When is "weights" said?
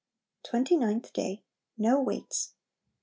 2.01-2.53